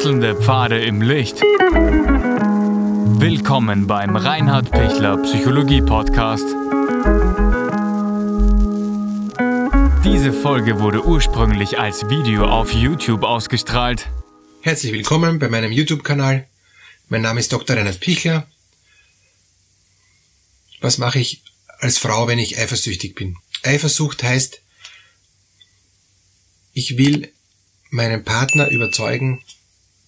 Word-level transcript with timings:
Wechselnde 0.00 0.34
Pfade 0.34 0.82
im 0.82 1.02
Licht. 1.02 1.42
Willkommen 3.20 3.86
beim 3.86 4.16
Reinhard 4.16 4.70
Pichler 4.70 5.18
Psychologie 5.18 5.82
Podcast. 5.82 6.46
Diese 10.02 10.32
Folge 10.32 10.80
wurde 10.80 11.04
ursprünglich 11.04 11.78
als 11.78 12.08
Video 12.08 12.46
auf 12.46 12.72
YouTube 12.72 13.24
ausgestrahlt. 13.24 14.08
Herzlich 14.62 14.94
willkommen 14.94 15.38
bei 15.38 15.50
meinem 15.50 15.70
YouTube-Kanal. 15.70 16.48
Mein 17.10 17.20
Name 17.20 17.40
ist 17.40 17.52
Dr. 17.52 17.76
Reinhard 17.76 18.00
Pichler. 18.00 18.48
Was 20.80 20.96
mache 20.96 21.18
ich 21.18 21.42
als 21.80 21.98
Frau, 21.98 22.26
wenn 22.26 22.38
ich 22.38 22.58
eifersüchtig 22.58 23.16
bin? 23.16 23.36
Eifersucht 23.64 24.22
heißt, 24.22 24.62
ich 26.72 26.96
will 26.96 27.30
meinen 27.90 28.24
Partner 28.24 28.70
überzeugen, 28.70 29.42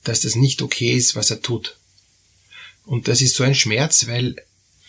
dass 0.05 0.20
das 0.20 0.34
nicht 0.34 0.62
okay 0.62 0.92
ist, 0.92 1.16
was 1.16 1.30
er 1.30 1.42
tut. 1.42 1.77
Und 2.84 3.09
das 3.09 3.20
ist 3.20 3.37
so 3.37 3.45
ein 3.45 3.55
Schmerz, 3.55 4.06
weil 4.09 4.37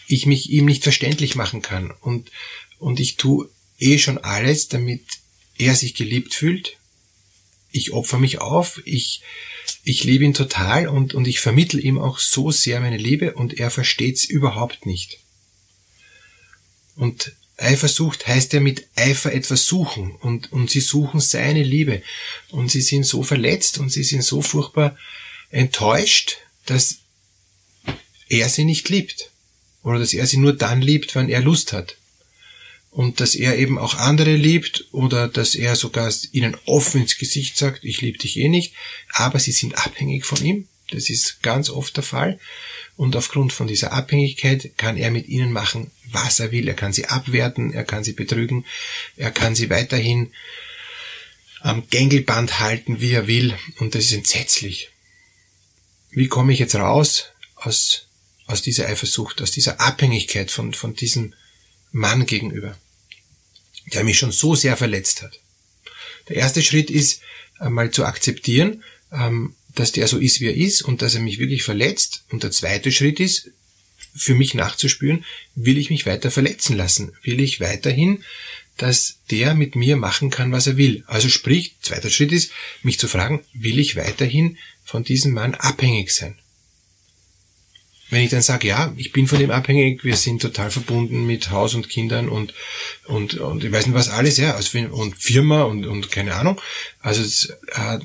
ich 0.08 0.26
mich 0.26 0.50
ihm 0.50 0.66
nicht 0.66 0.84
verständlich 0.84 1.36
machen 1.36 1.62
kann. 1.62 1.92
Und, 1.92 2.32
und 2.80 3.00
ich 3.00 3.16
tue 3.16 3.50
eh 3.80 3.98
schon 3.98 4.18
alles, 4.18 4.68
damit 4.68 5.04
er 5.58 5.76
sich 5.76 5.94
geliebt 5.94 6.34
fühlt. 6.34 6.78
Ich 7.72 7.92
opfer 7.92 8.20
mich 8.20 8.40
auf, 8.40 8.82
ich, 8.86 9.22
ich 9.84 10.04
liebe 10.04 10.24
ihn 10.24 10.34
total 10.34 10.88
und, 10.88 11.14
und 11.14 11.28
ich 11.28 11.40
vermittel 11.40 11.84
ihm 11.84 12.00
auch 12.00 12.20
so 12.20 12.52
sehr 12.52 12.80
meine 12.80 12.98
Liebe 12.98 13.34
und 13.34 13.60
er 13.60 13.72
versteht's 13.72 14.26
überhaupt 14.26 14.86
nicht. 14.86 15.20
Und 16.96 17.34
Eifersucht 17.58 18.28
heißt 18.28 18.54
ja 18.54 18.60
mit 18.60 18.88
Eifer 18.96 19.32
etwas 19.34 19.66
suchen 19.66 20.16
und, 20.16 20.52
und 20.52 20.72
sie 20.72 20.82
suchen 20.82 21.20
seine 21.20 21.64
Liebe 21.64 22.02
und 22.50 22.70
sie 22.70 22.82
sind 22.82 23.06
so 23.06 23.24
verletzt 23.24 23.78
und 23.78 23.90
sie 23.90 24.04
sind 24.04 24.24
so 24.24 24.42
furchtbar 24.42 24.98
enttäuscht, 25.50 26.38
dass 26.66 26.98
er 28.28 28.50
sie 28.50 28.66
nicht 28.66 28.90
liebt 28.90 29.30
oder 29.84 30.00
dass 30.00 30.14
er 30.14 30.26
sie 30.26 30.38
nur 30.38 30.54
dann 30.54 30.82
liebt, 30.82 31.14
wenn 31.16 31.30
er 31.30 31.42
Lust 31.42 31.74
hat 31.74 31.98
und 32.94 33.20
dass 33.20 33.36
er 33.36 33.58
eben 33.58 33.78
auch 33.78 33.96
andere 33.96 34.36
liebt 34.36 34.86
oder 34.92 35.28
dass 35.28 35.56
er 35.56 35.76
sogar 35.76 36.12
ihnen 36.32 36.56
offen 36.66 37.02
ins 37.02 37.18
Gesicht 37.18 37.58
sagt, 37.58 37.84
ich 37.84 38.02
liebe 38.02 38.18
dich 38.18 38.38
eh 38.38 38.50
nicht, 38.50 38.74
aber 39.10 39.40
sie 39.40 39.52
sind 39.52 39.78
abhängig 39.78 40.26
von 40.26 40.44
ihm. 40.44 40.68
Das 40.92 41.10
ist 41.10 41.42
ganz 41.42 41.70
oft 41.70 41.96
der 41.98 42.04
Fall. 42.04 42.40
Und 42.96 43.16
aufgrund 43.16 43.54
von 43.54 43.68
dieser 43.68 43.92
Abhängigkeit 43.92 44.78
kann 44.78 44.98
er 44.98 45.10
mit 45.10 45.28
ihnen 45.28 45.52
machen, 45.52 45.92
was 46.12 46.40
er 46.40 46.52
will. 46.52 46.68
Er 46.68 46.76
kann 46.76 46.94
sie 46.94 47.08
abwerten, 47.08 47.74
er 47.74 47.84
kann 47.84 48.04
sie 48.04 48.14
betrügen, 48.14 48.66
er 49.18 49.32
kann 49.32 49.56
sie 49.56 49.70
weiterhin 49.70 50.32
am 51.62 51.88
Gängelband 51.90 52.60
halten, 52.60 53.02
wie 53.02 53.12
er 53.12 53.28
will. 53.28 53.58
Und 53.80 53.96
das 53.96 54.06
ist 54.06 54.14
entsetzlich. 54.14 54.90
Wie 56.12 56.28
komme 56.28 56.54
ich 56.54 56.60
jetzt 56.60 56.76
raus 56.76 57.26
aus, 57.56 58.08
aus 58.46 58.62
dieser 58.62 58.88
Eifersucht, 58.88 59.42
aus 59.42 59.52
dieser 59.52 59.80
Abhängigkeit 59.80 60.52
von, 60.52 60.74
von 60.74 60.94
diesem 60.94 61.34
Mann 61.92 62.26
gegenüber, 62.26 62.78
der 63.94 64.04
mich 64.04 64.20
schon 64.20 64.32
so 64.32 64.54
sehr 64.54 64.78
verletzt 64.78 65.24
hat? 65.24 65.40
Der 66.30 66.36
erste 66.36 66.62
Schritt 66.62 66.92
ist, 66.92 67.22
einmal 67.58 67.92
zu 67.92 68.06
akzeptieren, 68.06 68.84
ähm, 69.12 69.56
dass 69.76 69.92
der 69.92 70.08
so 70.08 70.18
ist, 70.18 70.40
wie 70.40 70.48
er 70.48 70.56
ist 70.56 70.82
und 70.82 71.02
dass 71.02 71.16
er 71.16 71.22
mich 71.22 71.40
wirklich 71.40 71.64
verletzt. 71.64 72.24
Und 72.30 72.44
der 72.44 72.52
zweite 72.52 72.92
Schritt 72.92 73.20
ist, 73.20 73.52
für 74.16 74.36
mich 74.36 74.54
nachzuspüren, 74.54 75.26
will 75.56 75.78
ich 75.78 75.90
mich 75.90 76.06
weiter 76.06 76.32
verletzen 76.32 76.78
lassen? 76.78 77.14
Will 77.24 77.40
ich 77.40 77.60
weiterhin, 77.60 78.24
dass 78.78 79.18
der 79.32 79.54
mit 79.56 79.76
mir 79.76 79.96
machen 79.96 80.30
kann, 80.30 80.52
was 80.52 80.68
er 80.68 80.78
will? 80.78 81.04
Also 81.08 81.30
sprich, 81.30 81.76
zweiter 81.82 82.10
Schritt 82.10 82.32
ist, 82.32 82.52
mich 82.84 83.00
zu 83.00 83.08
fragen, 83.08 83.44
will 83.54 83.80
ich 83.80 83.96
weiterhin 83.96 84.58
von 84.84 85.04
diesem 85.04 85.32
Mann 85.32 85.56
abhängig 85.56 86.12
sein? 86.12 86.38
Wenn 88.10 88.24
ich 88.24 88.30
dann 88.30 88.44
sage, 88.44 88.68
ja, 88.68 88.94
ich 88.96 89.12
bin 89.12 89.28
von 89.28 89.40
dem 89.40 89.50
abhängig, 89.50 90.04
wir 90.04 90.16
sind 90.18 90.42
total 90.42 90.70
verbunden 90.70 91.26
mit 91.26 91.50
Haus 91.50 91.74
und 91.74 91.90
Kindern 91.90 92.30
und, 92.30 92.54
und, 93.06 93.36
und 93.36 93.64
ich 93.64 93.72
weiß 93.72 93.88
nicht 93.88 93.96
was 93.96 94.10
alles, 94.10 94.38
ja, 94.38 94.54
also, 94.54 94.78
und 94.78 95.18
Firma 95.18 95.64
und, 95.64 95.88
und 95.88 96.12
keine 96.12 96.36
Ahnung. 96.36 96.62
Also, 97.00 97.24
äh, 97.72 98.00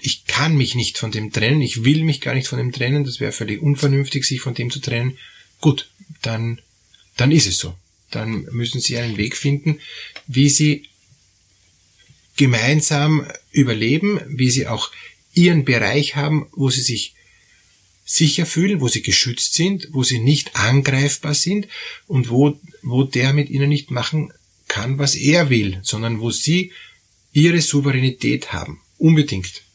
ich 0.00 0.26
kann 0.26 0.56
mich 0.56 0.74
nicht 0.74 0.98
von 0.98 1.10
dem 1.10 1.32
trennen, 1.32 1.62
ich 1.62 1.84
will 1.84 2.04
mich 2.04 2.20
gar 2.20 2.34
nicht 2.34 2.48
von 2.48 2.58
dem 2.58 2.72
trennen, 2.72 3.04
das 3.04 3.20
wäre 3.20 3.32
völlig 3.32 3.62
unvernünftig, 3.62 4.24
sich 4.24 4.40
von 4.40 4.54
dem 4.54 4.70
zu 4.70 4.80
trennen. 4.80 5.18
Gut, 5.60 5.88
dann, 6.22 6.60
dann 7.16 7.32
ist 7.32 7.46
es 7.46 7.58
so. 7.58 7.74
Dann 8.10 8.46
müssen 8.52 8.80
Sie 8.80 8.96
einen 8.98 9.16
Weg 9.16 9.36
finden, 9.36 9.80
wie 10.26 10.48
Sie 10.48 10.88
gemeinsam 12.36 13.26
überleben, 13.50 14.20
wie 14.28 14.50
Sie 14.50 14.66
auch 14.66 14.92
Ihren 15.34 15.64
Bereich 15.64 16.16
haben, 16.16 16.46
wo 16.52 16.70
Sie 16.70 16.82
sich 16.82 17.14
sicher 18.04 18.46
fühlen, 18.46 18.80
wo 18.80 18.88
Sie 18.88 19.02
geschützt 19.02 19.54
sind, 19.54 19.88
wo 19.90 20.04
Sie 20.04 20.20
nicht 20.20 20.54
angreifbar 20.54 21.34
sind 21.34 21.66
und 22.06 22.30
wo, 22.30 22.58
wo 22.82 23.02
der 23.02 23.32
mit 23.32 23.50
Ihnen 23.50 23.68
nicht 23.68 23.90
machen 23.90 24.32
kann, 24.68 24.98
was 24.98 25.14
er 25.14 25.50
will, 25.50 25.80
sondern 25.82 26.20
wo 26.20 26.30
Sie 26.30 26.72
Ihre 27.32 27.60
Souveränität 27.60 28.52
haben. 28.52 28.80
Unbedingt. 28.98 29.65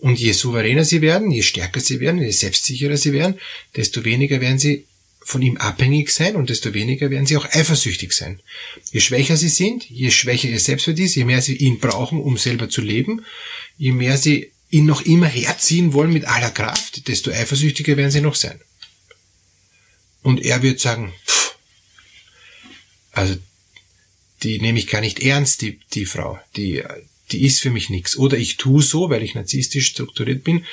Und 0.00 0.18
je 0.18 0.32
souveräner 0.32 0.84
sie 0.84 1.02
werden, 1.02 1.30
je 1.30 1.42
stärker 1.42 1.80
sie 1.80 2.00
werden, 2.00 2.22
je 2.22 2.30
selbstsicherer 2.30 2.96
sie 2.96 3.12
werden, 3.12 3.38
desto 3.76 4.04
weniger 4.04 4.40
werden 4.40 4.58
sie 4.58 4.86
von 5.22 5.42
ihm 5.42 5.58
abhängig 5.58 6.10
sein 6.10 6.36
und 6.36 6.48
desto 6.48 6.72
weniger 6.72 7.10
werden 7.10 7.26
sie 7.26 7.36
auch 7.36 7.44
eifersüchtig 7.44 8.12
sein. 8.12 8.40
Je 8.90 9.00
schwächer 9.00 9.36
sie 9.36 9.50
sind, 9.50 9.88
je 9.88 10.10
schwächer 10.10 10.48
ihr 10.48 10.58
Selbstwert 10.58 10.98
ist, 10.98 11.14
je 11.14 11.24
mehr 11.24 11.42
sie 11.42 11.56
ihn 11.56 11.78
brauchen, 11.78 12.20
um 12.20 12.38
selber 12.38 12.70
zu 12.70 12.80
leben, 12.80 13.24
je 13.76 13.92
mehr 13.92 14.16
sie 14.16 14.52
ihn 14.70 14.86
noch 14.86 15.02
immer 15.02 15.26
herziehen 15.26 15.92
wollen 15.92 16.12
mit 16.12 16.24
aller 16.24 16.50
Kraft, 16.50 17.06
desto 17.08 17.30
eifersüchtiger 17.30 17.96
werden 17.96 18.10
sie 18.10 18.22
noch 18.22 18.34
sein. 18.34 18.60
Und 20.22 20.42
er 20.42 20.62
wird 20.62 20.80
sagen, 20.80 21.12
pff, 21.26 21.54
also 23.12 23.36
die 24.42 24.60
nehme 24.60 24.78
ich 24.78 24.86
gar 24.86 25.00
nicht 25.00 25.20
ernst, 25.20 25.60
die, 25.60 25.80
die 25.92 26.06
Frau, 26.06 26.38
die, 26.56 26.82
die 27.32 27.44
ist 27.44 27.60
für 27.60 27.70
mich 27.70 27.90
nichts. 27.90 28.16
Oder 28.16 28.38
ich 28.38 28.56
tue 28.56 28.82
so, 28.82 29.10
weil 29.10 29.22
ich 29.22 29.34
narzisstisch 29.34 29.88
strukturiert 29.88 30.44
bin, 30.44 30.64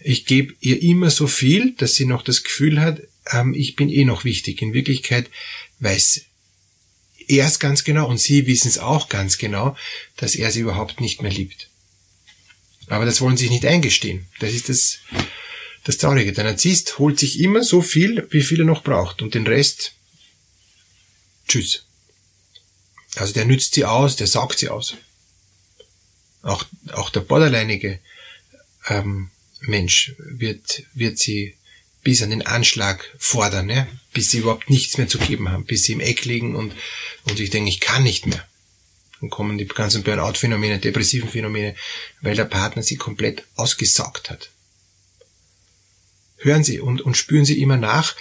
ich 0.00 0.26
gebe 0.26 0.54
ihr 0.60 0.80
immer 0.82 1.10
so 1.10 1.26
viel, 1.26 1.74
dass 1.76 1.94
sie 1.94 2.04
noch 2.04 2.22
das 2.22 2.44
Gefühl 2.44 2.80
hat, 2.80 3.00
ähm, 3.32 3.54
ich 3.54 3.76
bin 3.76 3.90
eh 3.90 4.04
noch 4.04 4.24
wichtig. 4.24 4.62
In 4.62 4.72
Wirklichkeit 4.72 5.30
weiß 5.80 6.22
er 7.26 7.46
es 7.46 7.58
ganz 7.58 7.84
genau 7.84 8.08
und 8.08 8.18
sie 8.18 8.46
wissen 8.46 8.68
es 8.68 8.78
auch 8.78 9.08
ganz 9.08 9.38
genau, 9.38 9.76
dass 10.16 10.34
er 10.34 10.50
sie 10.50 10.60
überhaupt 10.60 11.00
nicht 11.00 11.20
mehr 11.20 11.32
liebt. 11.32 11.68
Aber 12.86 13.04
das 13.04 13.20
wollen 13.20 13.36
sie 13.36 13.44
sich 13.44 13.52
nicht 13.52 13.66
eingestehen. 13.66 14.26
Das 14.38 14.54
ist 14.54 14.68
das, 14.68 14.98
das 15.84 15.98
Traurige. 15.98 16.32
Der 16.32 16.44
Narzisst 16.44 16.98
holt 16.98 17.18
sich 17.18 17.40
immer 17.40 17.62
so 17.62 17.82
viel, 17.82 18.26
wie 18.30 18.40
viel 18.40 18.60
er 18.60 18.64
noch 18.64 18.82
braucht 18.82 19.20
und 19.20 19.34
den 19.34 19.46
Rest, 19.46 19.92
tschüss. 21.48 21.84
Also 23.16 23.34
der 23.34 23.44
nützt 23.44 23.74
sie 23.74 23.84
aus, 23.84 24.16
der 24.16 24.26
saugt 24.26 24.58
sie 24.58 24.68
aus 24.68 24.94
auch, 26.42 26.64
auch 26.92 27.10
der 27.10 27.20
borderleinige 27.20 27.98
ähm, 28.88 29.30
Mensch 29.60 30.14
wird, 30.18 30.82
wird 30.94 31.18
sie 31.18 31.54
bis 32.02 32.22
an 32.22 32.30
den 32.30 32.46
Anschlag 32.46 33.04
fordern, 33.18 33.68
ja? 33.68 33.86
bis 34.12 34.30
sie 34.30 34.38
überhaupt 34.38 34.70
nichts 34.70 34.98
mehr 34.98 35.08
zu 35.08 35.18
geben 35.18 35.50
haben, 35.50 35.64
bis 35.64 35.84
sie 35.84 35.92
im 35.92 36.00
Eck 36.00 36.24
liegen 36.24 36.54
und, 36.54 36.74
und 37.24 37.36
sich 37.36 37.50
denken, 37.50 37.68
ich 37.68 37.80
kann 37.80 38.02
nicht 38.02 38.26
mehr. 38.26 38.46
Dann 39.20 39.30
kommen 39.30 39.58
die 39.58 39.66
ganzen 39.66 40.04
Burnout-Phänomene, 40.04 40.78
depressiven 40.78 41.28
Phänomene, 41.28 41.74
weil 42.20 42.36
der 42.36 42.44
Partner 42.44 42.82
sie 42.82 42.96
komplett 42.96 43.44
ausgesaugt 43.56 44.30
hat. 44.30 44.50
Hören 46.38 46.62
Sie 46.62 46.78
und, 46.78 47.00
und 47.00 47.16
spüren 47.16 47.44
Sie 47.44 47.60
immer 47.60 47.76
nach, 47.76 48.14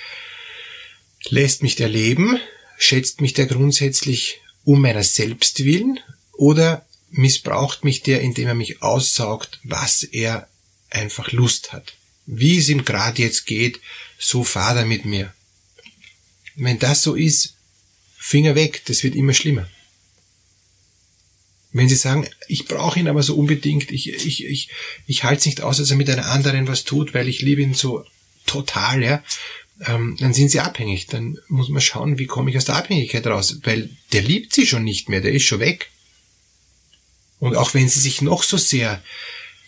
lässt 1.29 1.61
mich 1.61 1.75
der 1.75 1.87
leben, 1.87 2.39
schätzt 2.79 3.21
mich 3.21 3.33
der 3.33 3.45
grundsätzlich 3.45 4.41
um 4.63 4.81
meiner 4.81 5.03
selbst 5.03 5.63
willen 5.63 5.99
oder 6.33 6.86
missbraucht 7.09 7.83
mich 7.83 8.03
der, 8.03 8.21
indem 8.21 8.47
er 8.47 8.53
mich 8.53 8.81
aussaugt, 8.81 9.59
was 9.63 10.03
er 10.03 10.47
einfach 10.89 11.31
Lust 11.31 11.73
hat. 11.73 11.95
Wie 12.25 12.57
es 12.57 12.69
ihm 12.69 12.85
gerade 12.85 13.21
jetzt 13.21 13.45
geht, 13.45 13.79
so 14.19 14.43
fahrt 14.43 14.77
er 14.77 14.85
mit 14.85 15.05
mir. 15.05 15.33
Wenn 16.55 16.79
das 16.79 17.03
so 17.03 17.15
ist, 17.15 17.55
Finger 18.17 18.55
weg, 18.55 18.83
das 18.85 19.03
wird 19.03 19.15
immer 19.15 19.33
schlimmer. 19.33 19.69
Wenn 21.71 21.87
Sie 21.87 21.95
sagen, 21.95 22.27
ich 22.47 22.65
brauche 22.65 22.99
ihn 22.99 23.07
aber 23.07 23.23
so 23.23 23.35
unbedingt, 23.35 23.91
ich, 23.91 24.09
ich, 24.09 24.43
ich, 24.43 24.69
ich 25.05 25.23
halte 25.23 25.39
es 25.39 25.45
nicht 25.45 25.61
aus, 25.61 25.77
dass 25.77 25.91
er 25.91 25.97
mit 25.97 26.09
einer 26.09 26.25
anderen 26.25 26.67
was 26.67 26.83
tut, 26.83 27.13
weil 27.13 27.27
ich 27.27 27.41
liebe 27.41 27.61
ihn 27.61 27.73
so 27.73 28.03
total, 28.45 29.03
ja, 29.03 29.23
ähm, 29.85 30.17
dann 30.19 30.33
sind 30.33 30.49
Sie 30.49 30.59
abhängig. 30.59 31.07
Dann 31.07 31.37
muss 31.47 31.69
man 31.69 31.81
schauen, 31.81 32.17
wie 32.17 32.25
komme 32.25 32.49
ich 32.49 32.57
aus 32.57 32.65
der 32.65 32.75
Abhängigkeit 32.75 33.25
raus, 33.27 33.59
weil 33.63 33.89
der 34.11 34.23
liebt 34.23 34.53
Sie 34.53 34.65
schon 34.65 34.83
nicht 34.83 35.07
mehr, 35.07 35.21
der 35.21 35.33
ist 35.33 35.43
schon 35.43 35.59
weg. 35.59 35.91
Und 37.39 37.55
auch 37.55 37.73
wenn 37.73 37.87
sie 37.87 37.99
sich 37.99 38.21
noch 38.21 38.43
so 38.43 38.57
sehr, 38.57 39.01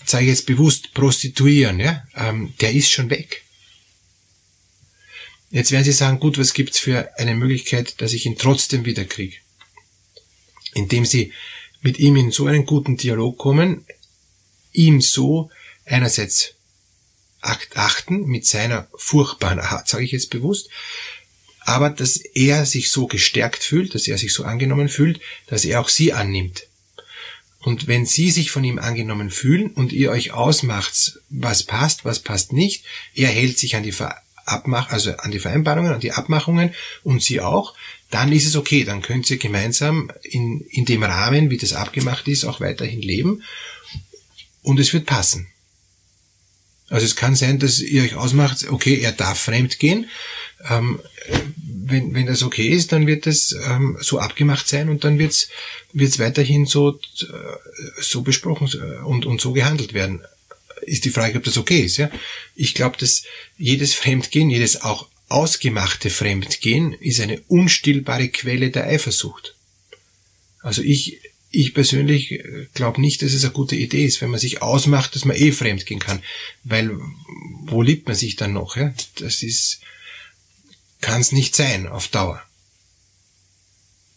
sage 0.05 0.25
ich 0.25 0.29
jetzt 0.29 0.45
bewusst, 0.45 0.93
prostituieren, 0.93 1.79
ja, 1.79 2.03
ähm, 2.15 2.53
der 2.61 2.73
ist 2.73 2.91
schon 2.91 3.09
weg. 3.09 3.43
Jetzt 5.51 5.71
werden 5.71 5.83
Sie 5.83 5.91
sagen, 5.91 6.19
gut, 6.19 6.37
was 6.37 6.53
gibt's 6.53 6.79
für 6.79 7.09
eine 7.17 7.33
Möglichkeit, 7.33 8.01
dass 8.01 8.13
ich 8.13 8.25
ihn 8.27 8.37
trotzdem 8.37 8.85
wieder 8.85 9.03
kriege? 9.05 9.37
Indem 10.73 11.05
Sie 11.05 11.33
mit 11.81 11.97
ihm 11.97 12.15
in 12.17 12.31
so 12.31 12.45
einen 12.45 12.65
guten 12.65 12.97
Dialog 12.97 13.37
kommen, 13.37 13.85
ihm 14.73 15.01
so 15.01 15.49
einerseits 15.85 16.53
achten 17.41 18.25
mit 18.27 18.45
seiner 18.45 18.87
furchtbaren 18.95 19.59
Art, 19.59 19.87
sage 19.87 20.03
ich 20.03 20.11
jetzt 20.11 20.29
bewusst, 20.29 20.69
aber 21.61 21.89
dass 21.89 22.17
er 22.17 22.65
sich 22.65 22.91
so 22.91 23.07
gestärkt 23.07 23.63
fühlt, 23.63 23.95
dass 23.95 24.07
er 24.07 24.17
sich 24.17 24.33
so 24.33 24.43
angenommen 24.43 24.89
fühlt, 24.89 25.19
dass 25.47 25.65
er 25.65 25.81
auch 25.81 25.89
sie 25.89 26.13
annimmt. 26.13 26.63
Und 27.61 27.87
wenn 27.87 28.05
sie 28.05 28.31
sich 28.31 28.51
von 28.51 28.63
ihm 28.63 28.79
angenommen 28.79 29.29
fühlen 29.29 29.71
und 29.71 29.91
ihr 29.91 30.11
euch 30.11 30.31
ausmacht, 30.31 31.19
was 31.29 31.63
passt, 31.63 32.05
was 32.05 32.19
passt 32.19 32.53
nicht, 32.53 32.85
er 33.15 33.27
hält 33.27 33.59
sich 33.59 33.75
an 33.75 33.83
die 33.83 33.93
Abmach, 34.45 34.89
also 34.89 35.15
an 35.17 35.31
die 35.31 35.39
Vereinbarungen, 35.39 35.93
an 35.93 35.99
die 35.99 36.13
Abmachungen 36.13 36.73
und 37.03 37.21
sie 37.21 37.41
auch, 37.41 37.75
dann 38.09 38.31
ist 38.31 38.45
es 38.45 38.55
okay, 38.55 38.83
dann 38.85 39.01
könnt 39.01 39.29
ihr 39.29 39.37
gemeinsam 39.37 40.09
in, 40.23 40.61
in 40.69 40.85
dem 40.85 41.03
Rahmen, 41.03 41.49
wie 41.49 41.57
das 41.57 41.73
abgemacht 41.73 42.27
ist, 42.27 42.45
auch 42.45 42.59
weiterhin 42.59 43.01
leben 43.01 43.43
und 44.63 44.79
es 44.79 44.93
wird 44.93 45.05
passen. 45.05 45.47
Also 46.89 47.05
es 47.05 47.15
kann 47.15 47.35
sein, 47.35 47.59
dass 47.59 47.79
ihr 47.79 48.03
euch 48.03 48.15
ausmacht, 48.15 48.67
okay, 48.69 48.99
er 48.99 49.11
darf 49.11 49.39
fremd 49.39 49.77
gehen. 49.79 50.09
Ähm, 50.69 50.99
wenn, 51.89 52.13
wenn 52.13 52.25
das 52.25 52.43
okay 52.43 52.67
ist, 52.67 52.91
dann 52.91 53.07
wird 53.07 53.25
das 53.25 53.55
ähm, 53.67 53.97
so 54.01 54.19
abgemacht 54.19 54.67
sein 54.67 54.89
und 54.89 55.03
dann 55.03 55.19
wird 55.19 55.31
es 55.31 56.19
weiterhin 56.19 56.65
so, 56.65 56.91
äh, 56.93 58.01
so 58.01 58.21
besprochen 58.21 58.69
äh, 58.73 59.03
und, 59.05 59.25
und 59.25 59.41
so 59.41 59.53
gehandelt 59.53 59.93
werden. 59.93 60.21
Ist 60.81 61.05
die 61.05 61.09
Frage, 61.09 61.37
ob 61.37 61.43
das 61.43 61.57
okay 61.57 61.81
ist. 61.81 61.97
Ja? 61.97 62.09
Ich 62.55 62.73
glaube, 62.73 62.97
dass 62.97 63.23
jedes 63.57 63.93
Fremdgehen, 63.93 64.49
jedes 64.49 64.81
auch 64.81 65.07
ausgemachte 65.27 66.09
Fremdgehen 66.09 66.93
ist 66.93 67.19
eine 67.19 67.39
unstillbare 67.47 68.29
Quelle 68.29 68.71
der 68.71 68.87
Eifersucht. 68.87 69.55
Also 70.61 70.81
ich 70.81 71.19
ich 71.51 71.73
persönlich 71.73 72.31
äh, 72.31 72.67
glaube 72.73 73.01
nicht, 73.01 73.21
dass 73.21 73.33
es 73.33 73.43
eine 73.43 73.53
gute 73.53 73.75
Idee 73.75 74.05
ist, 74.05 74.21
wenn 74.21 74.29
man 74.29 74.39
sich 74.39 74.61
ausmacht, 74.61 75.15
dass 75.15 75.25
man 75.25 75.35
eh 75.35 75.51
fremd 75.51 75.85
gehen 75.85 75.99
kann. 75.99 76.21
Weil 76.63 76.91
wo 77.65 77.81
liebt 77.81 78.07
man 78.07 78.15
sich 78.15 78.35
dann 78.35 78.53
noch? 78.53 78.75
Ja? 78.77 78.93
Das 79.15 79.41
ist, 79.41 79.81
kann 81.01 81.21
es 81.21 81.31
nicht 81.31 81.55
sein 81.55 81.87
auf 81.87 82.07
Dauer. 82.07 82.41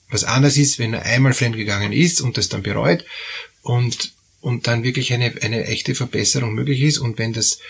Was 0.08 0.24
anders 0.24 0.56
ist, 0.56 0.78
wenn 0.78 0.94
er 0.94 1.04
einmal 1.04 1.32
fremd 1.32 1.56
gegangen 1.56 1.92
ist 1.92 2.20
und 2.20 2.36
das 2.36 2.48
dann 2.48 2.62
bereut 2.62 3.04
und, 3.62 4.12
und 4.40 4.66
dann 4.66 4.82
wirklich 4.82 5.12
eine, 5.12 5.34
eine 5.42 5.64
echte 5.66 5.94
Verbesserung 5.94 6.54
möglich 6.54 6.82
ist 6.82 6.98
und 6.98 7.18
wenn 7.18 7.32
das, 7.32 7.60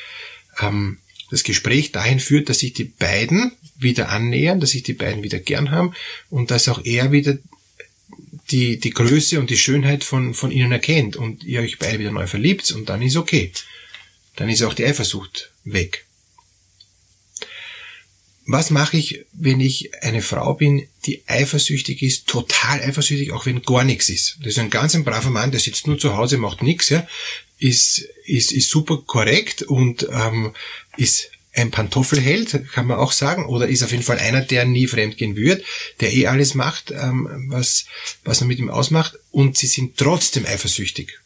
ähm, 0.60 0.98
das 1.30 1.44
Gespräch 1.44 1.92
dahin 1.92 2.20
führt, 2.20 2.48
dass 2.48 2.58
sich 2.58 2.72
die 2.72 2.84
beiden 2.84 3.52
wieder 3.76 4.08
annähern, 4.08 4.60
dass 4.60 4.70
sich 4.70 4.82
die 4.82 4.92
beiden 4.92 5.22
wieder 5.22 5.38
gern 5.38 5.70
haben 5.70 5.94
und 6.30 6.50
dass 6.50 6.68
auch 6.68 6.84
er 6.84 7.12
wieder 7.12 7.38
die, 8.50 8.78
die 8.78 8.90
Größe 8.90 9.38
und 9.38 9.50
die 9.50 9.56
Schönheit 9.56 10.04
von, 10.04 10.34
von 10.34 10.50
ihnen 10.50 10.72
erkennt 10.72 11.16
und 11.16 11.44
ihr 11.44 11.60
euch 11.60 11.78
beide 11.78 11.98
wieder 11.98 12.12
neu 12.12 12.26
verliebt 12.26 12.70
und 12.72 12.88
dann 12.88 13.02
ist 13.02 13.16
okay. 13.16 13.52
Dann 14.36 14.48
ist 14.48 14.62
auch 14.62 14.74
die 14.74 14.84
Eifersucht 14.84 15.52
weg. 15.64 16.06
Was 18.44 18.70
mache 18.70 18.96
ich, 18.96 19.24
wenn 19.32 19.60
ich 19.60 20.02
eine 20.02 20.20
Frau 20.20 20.54
bin, 20.54 20.88
die 21.06 21.22
eifersüchtig 21.26 22.02
ist, 22.02 22.26
total 22.26 22.80
eifersüchtig, 22.80 23.32
auch 23.32 23.46
wenn 23.46 23.62
gar 23.62 23.84
nichts 23.84 24.08
ist? 24.08 24.38
Das 24.40 24.48
ist 24.48 24.58
ein 24.58 24.70
ganz 24.70 24.94
ein 24.94 25.04
braver 25.04 25.30
Mann, 25.30 25.52
der 25.52 25.60
sitzt 25.60 25.86
nur 25.86 25.98
zu 25.98 26.16
Hause, 26.16 26.38
macht 26.38 26.62
nichts, 26.62 26.88
ja, 26.88 27.06
ist, 27.58 27.98
ist, 28.24 28.50
ist 28.50 28.68
super 28.68 28.98
korrekt 29.06 29.62
und 29.62 30.08
ähm, 30.10 30.54
ist 30.96 31.30
ein 31.54 31.70
Pantoffelheld, 31.70 32.68
kann 32.72 32.86
man 32.86 32.98
auch 32.98 33.12
sagen, 33.12 33.46
oder 33.46 33.68
ist 33.68 33.82
auf 33.82 33.92
jeden 33.92 34.02
Fall 34.02 34.18
einer, 34.18 34.40
der 34.40 34.64
nie 34.64 34.86
fremdgehen 34.86 35.36
wird, 35.36 35.64
der 36.00 36.12
eh 36.12 36.26
alles 36.26 36.54
macht, 36.54 36.90
ähm, 36.90 37.46
was, 37.48 37.84
was 38.24 38.40
man 38.40 38.48
mit 38.48 38.58
ihm 38.58 38.70
ausmacht, 38.70 39.18
und 39.30 39.56
sie 39.58 39.66
sind 39.66 39.96
trotzdem 39.98 40.46
eifersüchtig. 40.46 41.20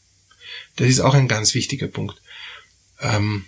Das 0.74 0.88
ist 0.88 1.00
auch 1.00 1.14
ein 1.14 1.28
ganz 1.28 1.54
wichtiger 1.54 1.86
Punkt. 1.86 2.20
Ähm, 3.00 3.44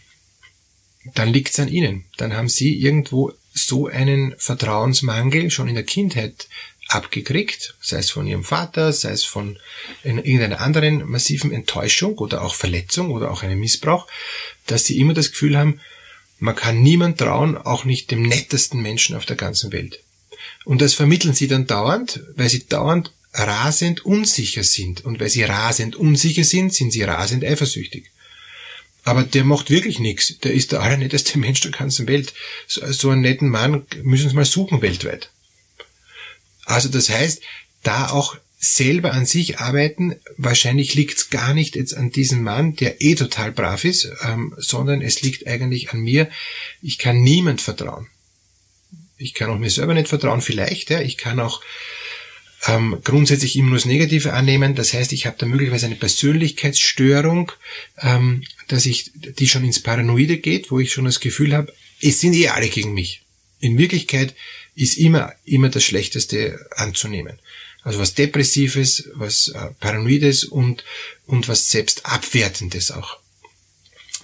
dann 1.15 1.33
liegt's 1.33 1.59
an 1.59 1.69
ihnen. 1.69 2.05
Dann 2.17 2.35
haben 2.35 2.49
sie 2.49 2.75
irgendwo 2.75 3.33
so 3.67 3.87
einen 3.87 4.35
Vertrauensmangel 4.39 5.51
schon 5.51 5.69
in 5.69 5.75
der 5.75 5.85
Kindheit 5.85 6.49
abgekriegt, 6.89 7.75
sei 7.81 7.99
es 7.99 8.11
von 8.11 8.27
ihrem 8.27 8.45
Vater, 8.45 8.93
sei 8.93 9.11
es 9.11 9.25
von 9.25 9.59
irgendeiner 10.05 10.61
anderen 10.61 11.09
massiven 11.09 11.53
Enttäuschung 11.53 12.17
oder 12.19 12.43
auch 12.43 12.55
Verletzung 12.55 13.11
oder 13.11 13.31
auch 13.31 13.43
einem 13.43 13.61
Missbrauch, 13.61 14.07
dass 14.67 14.85
sie 14.85 14.99
immer 14.99 15.15
das 15.15 15.31
Gefühl 15.31 15.59
haben, 15.59 15.81
man 16.39 16.57
kann 16.57 16.83
niemand 16.83 17.19
trauen, 17.19 17.57
auch 17.57 17.85
nicht 17.85 18.11
dem 18.11 18.23
nettesten 18.23 18.81
Menschen 18.81 19.17
auf 19.17 19.27
der 19.27 19.37
ganzen 19.37 19.73
Welt. 19.73 20.01
Und 20.65 20.81
das 20.81 20.95
vermitteln 20.95 21.35
sie 21.35 21.49
dann 21.49 21.67
dauernd, 21.67 22.21
weil 22.37 22.49
sie 22.49 22.67
dauernd 22.67 23.13
rasend 23.33 24.05
unsicher 24.05 24.65
sind. 24.65 25.05
Und 25.05 25.21
weil 25.21 25.29
sie 25.29 25.43
rasend 25.43 25.97
unsicher 25.97 26.45
sind, 26.45 26.75
sind 26.75 26.93
sie 26.93 27.03
rasend 27.03 27.45
eifersüchtig. 27.45 28.11
Aber 29.09 29.23
der 29.23 29.43
macht 29.43 29.71
wirklich 29.71 30.01
nichts. 30.01 30.39
Der 30.41 30.53
ist 30.53 30.73
der 30.73 30.83
allernetteste 30.83 31.39
Mensch 31.45 31.63
der 31.63 31.71
ganzen 31.71 32.07
Welt. 32.07 32.35
So, 32.67 32.93
so 32.93 33.09
einen 33.09 33.23
netten 33.23 33.49
Mann 33.49 33.87
müssen 34.03 34.29
Sie 34.29 34.37
mal 34.37 34.45
suchen 34.45 34.83
weltweit. 34.83 35.31
Also 36.67 36.91
das 36.91 37.09
heißt, 37.09 37.41
da 37.83 38.11
auch 38.11 38.37
selber 38.59 39.15
an 39.15 39.25
sich 39.25 39.61
arbeiten, 39.61 40.17
wahrscheinlich 40.37 40.95
liegt 40.95 41.17
es 41.17 41.31
gar 41.31 41.55
nicht 41.55 41.75
jetzt 41.75 41.97
an 41.97 42.11
diesem 42.11 42.43
Mann, 42.43 42.77
der 42.77 43.01
eh 43.01 43.15
total 43.15 43.51
brav 43.51 43.85
ist, 43.85 44.11
ähm, 44.23 44.55
sondern 44.59 45.01
es 45.01 45.23
liegt 45.23 45.47
eigentlich 45.47 45.91
an 45.91 46.01
mir. 46.01 46.29
Ich 46.83 46.99
kann 46.99 47.23
niemand 47.23 47.63
vertrauen. 47.63 48.09
Ich 49.17 49.33
kann 49.33 49.49
auch 49.49 49.59
mir 49.59 49.71
selber 49.71 49.95
nicht 49.95 50.09
vertrauen, 50.09 50.43
vielleicht. 50.43 50.91
Ja. 50.91 51.01
Ich 51.01 51.17
kann 51.17 51.41
auch 51.41 51.63
ähm, 52.67 52.99
grundsätzlich 53.05 53.57
immer 53.57 53.71
nur 53.71 53.79
das 53.79 53.87
Negative 53.87 54.35
annehmen. 54.35 54.75
Das 54.75 54.93
heißt, 54.93 55.13
ich 55.15 55.25
habe 55.25 55.37
da 55.39 55.47
möglicherweise 55.47 55.87
eine 55.87 55.95
Persönlichkeitsstörung, 55.95 57.53
ähm, 58.03 58.43
dass 58.69 58.87
ich, 58.87 59.11
die 59.15 59.49
schon 59.49 59.65
ins 59.65 59.81
Paranoide 59.81 60.39
geht, 60.39 60.71
wo 60.71 60.79
ich 60.79 60.93
schon 60.93 61.05
das 61.05 61.21
Gefühl 61.21 61.55
habe, 61.55 61.73
es 62.01 62.21
sind 62.21 62.35
eh 62.35 62.49
alle 62.49 62.69
gegen 62.69 62.95
mich. 62.95 63.23
In 63.61 63.77
Wirklichkeit 63.79 64.35
ist 64.75 64.99
immer, 64.99 65.33
immer 65.45 65.69
das 65.69 65.83
Schlechteste 65.83 66.59
anzunehmen. 66.77 67.39
Also 67.83 67.99
was 67.99 68.15
Depressives, 68.15 69.09
was 69.15 69.49
äh, 69.49 69.71
Paranoides 69.81 70.45
und, 70.45 70.85
und 71.27 71.49
was 71.49 71.71
Selbstabwertendes 71.71 72.91
auch. 72.91 73.19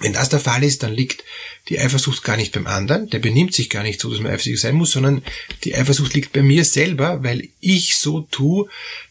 Wenn 0.00 0.12
das 0.12 0.28
der 0.28 0.40
Fall 0.40 0.64
ist, 0.64 0.82
dann 0.82 0.92
liegt 0.92 1.24
die 1.68 1.78
Eifersucht 1.78 2.24
gar 2.24 2.36
nicht 2.36 2.52
beim 2.52 2.66
anderen, 2.66 3.08
der 3.10 3.20
benimmt 3.20 3.54
sich 3.54 3.70
gar 3.70 3.82
nicht 3.82 4.00
so, 4.00 4.10
dass 4.10 4.20
man 4.20 4.32
eifersüchtig 4.32 4.60
sein 4.60 4.74
muss, 4.74 4.90
sondern 4.90 5.24
die 5.62 5.74
Eifersucht 5.74 6.14
liegt 6.14 6.32
bei 6.32 6.42
mir 6.42 6.64
selber, 6.64 7.22
weil 7.22 7.48
ich 7.60 7.96
so 7.96 8.20
tue, 8.20 8.68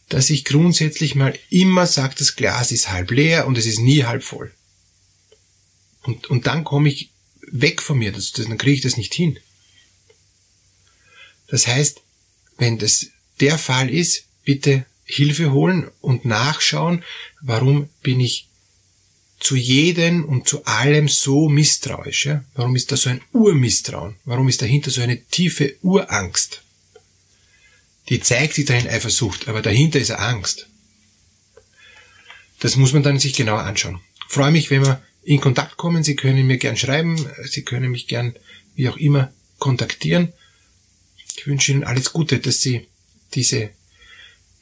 dass 0.09 0.30
ich 0.30 0.45
grundsätzlich 0.45 1.15
mal 1.15 1.38
immer 1.50 1.87
sage, 1.87 2.16
das 2.18 2.35
Glas 2.35 2.71
ist 2.71 2.92
halb 2.92 3.11
leer 3.11 3.47
und 3.47 3.57
es 3.57 3.66
ist 3.66 3.80
nie 3.80 4.04
halb 4.04 4.23
voll. 4.23 4.52
Und, 6.04 6.30
und 6.30 6.48
dann 6.48 6.64
komme 6.64 6.90
ich 6.90 7.10
weg 7.52 7.81
von 7.81 7.98
mir, 7.98 8.12
das, 8.12 8.31
das, 8.31 8.48
dann 8.48 8.57
kriege 8.57 8.76
ich 8.76 8.81
das 8.81 8.98
nicht 8.98 9.14
hin. 9.14 9.40
Das 11.48 11.68
heißt, 11.68 12.02
wenn 12.57 12.78
das 12.78 13.07
der 13.40 13.57
Fall 13.57 13.90
ist, 13.90 14.26
bitte 14.44 14.86
Hilfe 15.06 15.52
holen 15.52 15.90
und 16.02 16.26
nachschauen, 16.26 17.04
warum 17.42 17.90
bin 18.02 18.19
ich 18.19 18.48
zu 19.40 19.56
jedem 19.57 20.24
und 20.24 20.48
zu 20.48 20.66
allem 20.66 21.10
so 21.10 21.50
misstrauisch. 21.50 22.26
Ja? 22.26 22.45
Warum 22.56 22.76
ist 22.76 22.92
da 22.92 22.98
so 22.98 23.10
ein 23.10 23.22
Urmisstrauen? 23.33 24.16
Warum 24.24 24.48
ist 24.48 24.62
dahinter 24.62 24.90
so 24.90 25.02
eine 25.02 25.22
tiefe 25.26 25.76
Urangst? 25.81 26.64
Die 28.10 28.22
zeigt 28.22 28.54
sich 28.54 28.66
dahin 28.66 28.88
Eifersucht, 28.88 29.48
aber 29.48 29.62
dahinter 29.62 30.00
ist 30.00 30.12
Angst. 30.12 30.68
Das 32.60 32.78
muss 32.78 32.94
man 32.94 33.04
dann 33.04 33.19
sich 33.19 33.33
genauer 33.33 33.62
anschauen. 33.62 34.00
Ich 34.28 34.33
freue 34.33 34.52
mich, 34.52 34.69
wenn 34.69 34.86
wir 34.86 35.02
in 35.23 35.42
Kontakt 35.42 35.77
kommen. 35.77 36.03
Sie 36.03 36.15
können 36.15 36.47
mir 36.47 36.57
gern 36.57 36.77
schreiben. 36.77 37.25
Sie 37.45 37.63
können 37.63 37.92
mich 37.92 38.07
gern, 38.07 38.35
wie 38.75 38.89
auch 38.89 38.97
immer, 38.97 39.31
kontaktieren. 39.59 40.33
Ich 41.35 41.47
wünsche 41.47 41.71
Ihnen 41.71 41.83
alles 41.83 42.13
Gute, 42.13 42.39
dass 42.39 42.61
Sie 42.61 42.87
diese 43.33 43.71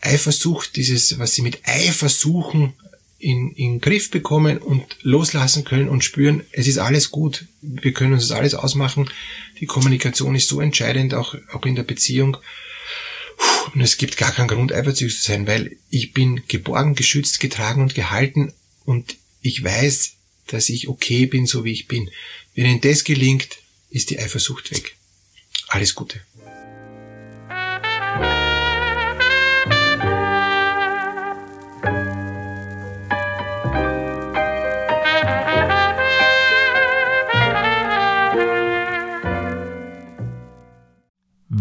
Eifersucht, 0.01 0.75
dieses, 0.75 1.19
was 1.19 1.35
sie 1.35 1.43
mit 1.43 1.59
Eifer 1.67 2.09
suchen, 2.09 2.73
in, 3.19 3.51
in 3.51 3.79
Griff 3.79 4.09
bekommen 4.09 4.57
und 4.57 4.97
loslassen 5.03 5.63
können 5.63 5.89
und 5.89 6.03
spüren, 6.03 6.43
es 6.51 6.67
ist 6.67 6.79
alles 6.79 7.11
gut, 7.11 7.45
wir 7.61 7.93
können 7.93 8.13
uns 8.13 8.27
das 8.27 8.37
alles 8.37 8.55
ausmachen. 8.55 9.09
Die 9.59 9.67
Kommunikation 9.67 10.33
ist 10.33 10.47
so 10.47 10.59
entscheidend, 10.59 11.13
auch, 11.13 11.35
auch 11.53 11.65
in 11.67 11.75
der 11.75 11.83
Beziehung. 11.83 12.37
Und 13.75 13.81
es 13.81 13.97
gibt 13.97 14.17
gar 14.17 14.31
keinen 14.31 14.47
Grund, 14.47 14.73
eifersüchtig 14.73 15.21
zu 15.21 15.31
sein, 15.31 15.45
weil 15.45 15.77
ich 15.91 16.13
bin 16.13 16.41
geborgen, 16.47 16.95
geschützt, 16.95 17.39
getragen 17.39 17.83
und 17.83 17.93
gehalten 17.93 18.53
und 18.85 19.17
ich 19.43 19.63
weiß, 19.63 20.13
dass 20.53 20.69
ich 20.69 20.87
okay 20.87 21.25
bin, 21.25 21.45
so 21.45 21.63
wie 21.65 21.71
ich 21.71 21.87
bin. 21.87 22.09
Wenn 22.55 22.65
Ihnen 22.65 22.81
das 22.81 23.03
gelingt, 23.03 23.57
ist 23.89 24.09
die 24.09 24.19
Eifersucht 24.19 24.71
weg. 24.71 24.95
Alles 25.67 25.95
Gute. 25.95 26.19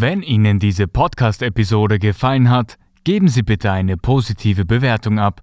Wenn 0.03 0.23
Ihnen 0.23 0.59
diese 0.59 0.89
Podcast-Episode 0.89 1.99
gefallen 1.99 2.49
hat, 2.49 2.79
geben 3.05 3.29
Sie 3.29 3.43
bitte 3.43 3.71
eine 3.71 3.99
positive 3.99 4.65
Bewertung 4.65 5.19
ab. 5.19 5.43